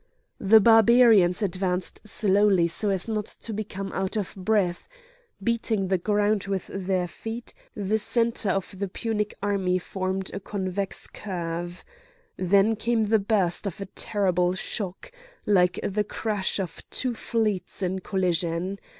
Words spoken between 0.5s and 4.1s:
Barbarians advanced slowly so as not to become